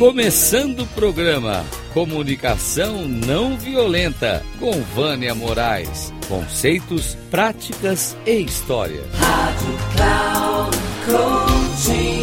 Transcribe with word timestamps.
Começando 0.00 0.80
o 0.80 0.86
programa 0.86 1.62
Comunicação 1.92 3.06
Não 3.06 3.58
Violenta 3.58 4.42
com 4.58 4.72
Vânia 4.80 5.34
Moraes. 5.34 6.10
Conceitos, 6.26 7.18
práticas 7.30 8.16
e 8.24 8.40
história. 8.40 9.02
Rádio 9.12 9.76
Cloud 9.94 10.76
Coaching. 11.04 12.20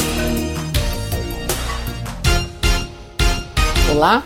Olá, 3.92 4.26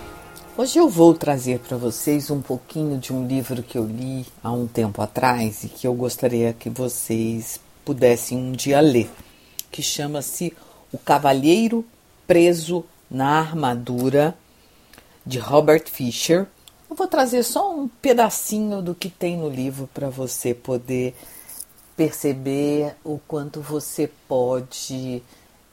hoje 0.58 0.80
eu 0.80 0.88
vou 0.88 1.14
trazer 1.14 1.60
para 1.60 1.76
vocês 1.76 2.32
um 2.32 2.42
pouquinho 2.42 2.98
de 2.98 3.12
um 3.12 3.28
livro 3.28 3.62
que 3.62 3.78
eu 3.78 3.86
li 3.86 4.26
há 4.42 4.50
um 4.50 4.66
tempo 4.66 5.02
atrás 5.02 5.66
e 5.66 5.68
que 5.68 5.86
eu 5.86 5.94
gostaria 5.94 6.54
que 6.54 6.70
vocês 6.70 7.60
pudessem 7.84 8.38
um 8.38 8.54
dia 8.54 8.80
ler, 8.80 9.10
que 9.70 9.84
chama-se 9.84 10.54
O 10.90 10.98
Cavalheiro 10.98 11.84
Preso 12.26 12.86
na 13.12 13.40
Armadura 13.40 14.38
de 15.26 15.38
Robert 15.38 15.84
Fisher. 15.92 16.48
Eu 16.90 16.96
vou 16.96 17.08
trazer 17.08 17.44
só 17.44 17.76
um 17.76 17.90
pedacinho 17.90 18.82
do 18.82 18.96
que 18.96 19.10
tem 19.10 19.38
no 19.38 19.50
livro 19.50 19.90
para 19.94 20.10
você 20.10 20.54
poder 20.54 21.14
perceber 21.96 22.96
o 23.04 23.20
quanto 23.28 23.62
você 23.62 24.10
pode 24.28 25.22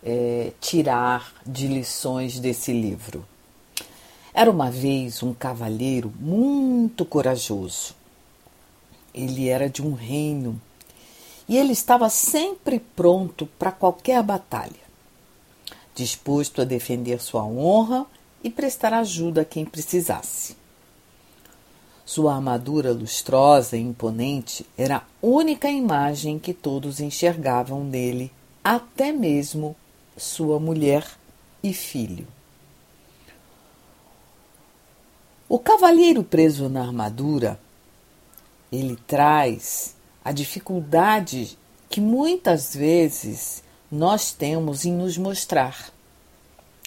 é, 0.03 0.53
tirar 0.61 1.33
de 1.47 1.69
lições 1.69 2.41
desse 2.41 2.73
livro. 2.73 3.25
Era 4.35 4.51
uma 4.51 4.71
vez 4.71 5.23
um 5.23 5.33
cavalheiro 5.33 6.13
muito 6.19 7.05
corajoso. 7.05 7.95
Ele 9.15 9.49
era 9.49 9.71
de 9.71 9.81
um 9.83 9.95
reino 9.95 10.61
e 11.49 11.57
ele 11.57 11.73
estava 11.73 12.09
sempre 12.11 12.79
pronto 12.79 13.47
para 13.59 13.73
qualquer 13.73 14.23
batalha, 14.23 14.88
disposto 15.99 16.63
a 16.63 16.65
defender 16.65 17.21
sua 17.21 17.45
honra 17.45 18.07
e 18.43 18.49
prestar 18.49 18.95
ajuda 18.95 19.41
a 19.41 19.45
quem 19.45 19.65
precisasse. 19.65 20.57
Sua 22.05 22.37
armadura 22.37 22.93
lustrosa 22.93 23.77
e 23.77 23.81
imponente 23.81 24.65
era 24.79 24.99
a 24.99 25.03
única 25.21 25.69
imagem 25.69 26.39
que 26.39 26.55
todos 26.55 27.01
enxergavam 27.01 27.83
nele, 27.83 28.33
até 28.63 29.13
mesmo 29.13 29.75
sua 30.17 30.61
mulher 30.61 31.05
e 31.63 31.75
filho. 31.75 32.27
O 35.49 35.59
cavalheiro 35.59 36.23
preso 36.23 36.69
na 36.69 36.83
armadura, 36.83 37.59
ele 38.71 38.97
traz 39.07 39.97
a 40.25 40.31
dificuldade 40.31 41.59
que 41.91 42.01
muitas 42.01 42.75
vezes 42.75 43.65
nós 43.91 44.33
temos 44.33 44.85
em 44.85 44.93
nos 44.93 45.17
mostrar 45.17 45.93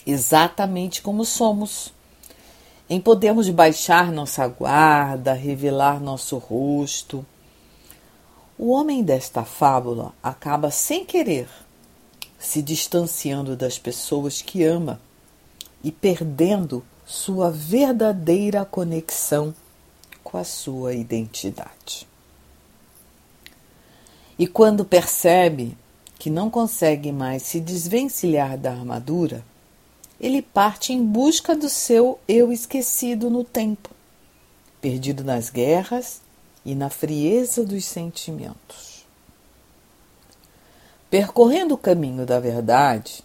exatamente 0.06 1.02
como 1.02 1.26
somos, 1.26 1.94
em 2.90 3.00
podermos 3.00 3.50
baixar 3.50 4.12
nossa 4.12 4.48
guarda, 4.48 5.34
revelar 5.34 6.00
nosso 6.00 6.38
rosto. 6.38 7.26
O 8.58 8.72
homem 8.72 9.04
desta 9.04 9.44
fábula 9.44 10.14
acaba 10.22 10.70
sem 10.70 11.06
querer 11.06 11.48
se 12.38 12.62
distanciando 12.62 13.56
das 13.56 13.78
pessoas 13.78 14.42
que 14.42 14.64
ama 14.64 15.00
e 15.84 15.92
perdendo 15.92 16.84
sua 17.06 17.52
verdadeira 17.52 18.66
conexão 18.66 19.54
com 20.24 20.38
a 20.38 20.44
sua 20.44 20.94
identidade. 20.94 22.08
E 24.40 24.48
quando 24.48 24.84
percebe 24.84 25.78
que 26.22 26.30
não 26.30 26.52
consegue 26.52 27.12
mais 27.12 27.42
se 27.42 27.60
desvencilhar 27.60 28.56
da 28.56 28.70
armadura, 28.70 29.44
ele 30.20 30.40
parte 30.40 30.94
em 30.94 31.04
busca 31.04 31.56
do 31.56 31.68
seu 31.68 32.20
eu 32.28 32.52
esquecido 32.52 33.28
no 33.28 33.44
tempo, 33.44 33.90
perdido 34.80 35.24
nas 35.24 35.50
guerras 35.50 36.22
e 36.64 36.76
na 36.76 36.92
frieza 36.92 37.66
dos 37.66 37.86
sentimentos. 37.86 39.04
Percorrendo 41.10 41.74
o 41.74 41.78
caminho 41.80 42.24
da 42.24 42.40
verdade, 42.40 43.24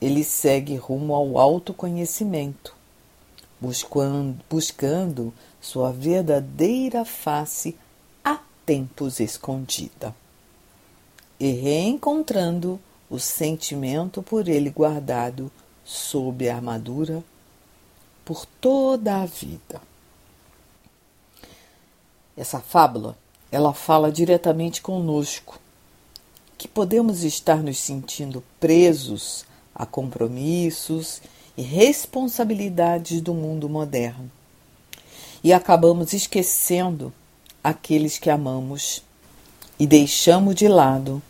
ele 0.00 0.24
segue 0.24 0.76
rumo 0.76 1.14
ao 1.14 1.38
autoconhecimento, 1.38 2.74
buscando, 3.60 4.42
buscando 4.48 5.30
sua 5.60 5.92
verdadeira 5.92 7.04
face 7.04 7.76
há 8.24 8.38
tempos 8.64 9.20
escondida 9.20 10.14
e 11.40 11.52
reencontrando 11.52 12.78
o 13.08 13.18
sentimento 13.18 14.22
por 14.22 14.46
ele 14.46 14.68
guardado 14.68 15.50
sob 15.82 16.48
a 16.48 16.54
armadura 16.54 17.24
por 18.24 18.44
toda 18.44 19.22
a 19.22 19.26
vida. 19.26 19.80
Essa 22.36 22.60
fábula, 22.60 23.16
ela 23.50 23.72
fala 23.72 24.12
diretamente 24.12 24.82
conosco, 24.82 25.58
que 26.56 26.68
podemos 26.68 27.24
estar 27.24 27.62
nos 27.62 27.78
sentindo 27.78 28.44
presos 28.60 29.46
a 29.74 29.86
compromissos 29.86 31.22
e 31.56 31.62
responsabilidades 31.62 33.20
do 33.22 33.32
mundo 33.32 33.68
moderno. 33.68 34.30
E 35.42 35.54
acabamos 35.54 36.12
esquecendo 36.12 37.12
aqueles 37.64 38.18
que 38.18 38.28
amamos 38.28 39.02
e 39.78 39.86
deixamos 39.86 40.54
de 40.54 40.68
lado 40.68 41.22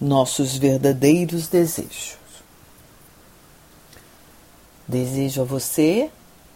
nossos 0.00 0.56
verdadeiros 0.56 1.48
desejos. 1.48 2.16
Desejo 4.86 5.42
a 5.42 5.44
você 5.44 6.10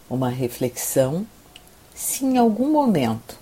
uma 0.09 0.29
reflexão 0.29 1.25
se 1.93 2.25
em 2.25 2.37
algum 2.37 2.71
momento 2.71 3.37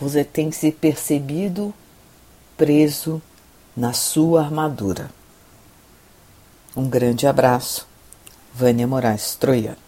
você 0.00 0.24
tem 0.24 0.50
se 0.50 0.72
percebido 0.72 1.72
preso 2.56 3.22
na 3.76 3.92
sua 3.92 4.42
armadura. 4.42 5.10
Um 6.76 6.88
grande 6.88 7.26
abraço, 7.26 7.86
Vânia 8.52 8.86
Moraes 8.86 9.36
Troiano. 9.36 9.83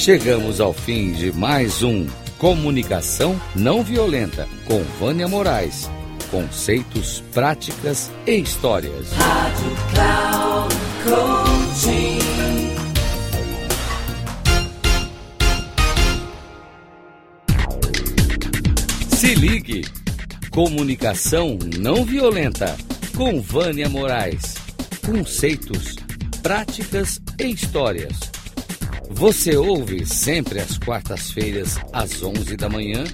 Chegamos 0.00 0.62
ao 0.62 0.72
fim 0.72 1.12
de 1.12 1.30
mais 1.30 1.82
um 1.82 2.06
Comunicação 2.38 3.38
Não 3.54 3.84
Violenta 3.84 4.48
com 4.64 4.82
Vânia 4.98 5.28
Moraes 5.28 5.90
conceitos, 6.30 7.22
práticas 7.34 8.10
e 8.26 8.36
histórias. 8.36 9.12
Rádio 9.12 9.76
Cloud 9.92 10.74
Coaching. 11.04 12.18
Se 19.16 19.34
ligue. 19.34 19.84
Comunicação 20.50 21.58
não 21.78 22.04
violenta 22.04 22.76
com 23.16 23.40
Vânia 23.40 23.88
Moraes. 23.88 24.54
Conceitos, 25.04 25.96
práticas 26.42 27.20
e 27.38 27.50
histórias. 27.50 28.29
Você 29.10 29.56
ouve 29.56 30.06
sempre 30.06 30.60
às 30.60 30.78
quartas-feiras 30.78 31.76
às 31.92 32.22
11 32.22 32.56
da 32.56 32.68
manhã, 32.68 33.04